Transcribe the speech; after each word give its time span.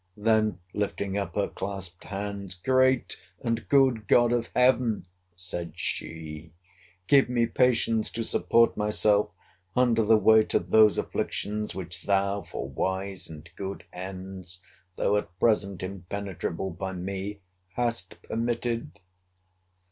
—Then, 0.17 0.57
lifting 0.73 1.15
up 1.15 1.35
her 1.35 1.47
clasped 1.47 2.05
hands, 2.05 2.55
'Great 2.55 3.21
and 3.39 3.69
good 3.69 4.07
God 4.07 4.31
of 4.31 4.49
Heaven,' 4.55 5.03
said 5.35 5.73
she, 5.75 6.53
'give 7.05 7.29
me 7.29 7.45
patience 7.45 8.09
to 8.13 8.23
support 8.23 8.75
myself 8.75 9.29
under 9.75 10.01
the 10.01 10.17
weight 10.17 10.55
of 10.55 10.71
those 10.71 10.97
afflictions, 10.97 11.75
which 11.75 12.01
thou, 12.05 12.41
for 12.41 12.67
wise 12.67 13.29
and 13.29 13.47
good 13.55 13.83
ends, 13.93 14.59
though 14.95 15.17
at 15.17 15.37
present 15.39 15.83
impenetrable 15.83 16.71
by 16.71 16.93
me, 16.93 17.41
hast 17.73 18.19
permitted! 18.23 18.99